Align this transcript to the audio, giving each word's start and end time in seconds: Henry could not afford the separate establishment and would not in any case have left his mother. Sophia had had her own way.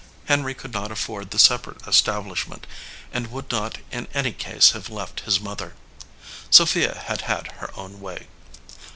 Henry 0.25 0.55
could 0.55 0.73
not 0.73 0.91
afford 0.91 1.29
the 1.29 1.37
separate 1.37 1.85
establishment 1.85 2.65
and 3.13 3.27
would 3.27 3.51
not 3.51 3.77
in 3.91 4.07
any 4.15 4.33
case 4.33 4.71
have 4.71 4.89
left 4.89 5.19
his 5.19 5.39
mother. 5.39 5.75
Sophia 6.49 7.03
had 7.05 7.21
had 7.21 7.51
her 7.57 7.69
own 7.77 7.99
way. 8.01 8.27